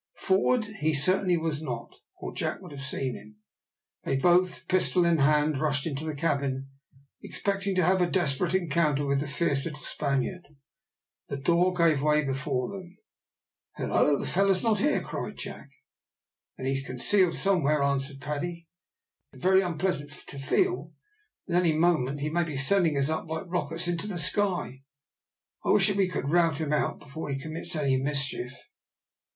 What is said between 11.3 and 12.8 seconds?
door gave way before